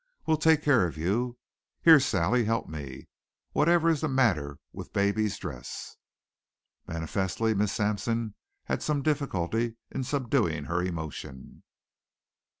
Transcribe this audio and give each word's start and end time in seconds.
We'll 0.25 0.37
take 0.37 0.63
care 0.63 0.87
of 0.87 0.97
you. 0.97 1.37
Here, 1.83 1.99
Sally 1.99 2.45
help 2.45 2.67
me. 2.67 3.07
Whatever 3.51 3.87
is 3.87 4.01
the 4.01 4.07
matter 4.07 4.57
with 4.73 4.93
baby's 4.93 5.37
dress?" 5.37 5.95
Manifestly 6.87 7.53
Miss 7.53 7.71
Sampson 7.73 8.33
had 8.63 8.81
some 8.81 9.03
difficulty 9.03 9.75
in 9.91 10.03
subduing 10.03 10.63
her 10.63 10.81
emotion. 10.81 11.61